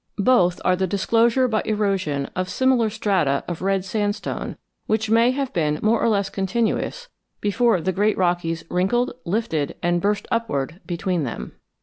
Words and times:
Both 0.25 0.59
are 0.65 0.75
the 0.75 0.87
disclosure 0.87 1.47
by 1.47 1.61
erosion 1.63 2.27
of 2.35 2.49
similar 2.49 2.89
strata 2.89 3.43
of 3.47 3.61
red 3.61 3.85
sandstone 3.85 4.57
which 4.87 5.11
may 5.11 5.29
have 5.29 5.53
been 5.53 5.77
more 5.83 6.01
or 6.01 6.09
less 6.09 6.27
continuous 6.27 7.07
before 7.39 7.79
the 7.81 7.91
great 7.91 8.17
Rockies 8.17 8.63
wrinkled, 8.67 9.13
lifted, 9.25 9.75
and 9.83 10.01
burst 10.01 10.25
upward 10.31 10.81
between 10.87 11.23
them. 11.23 11.51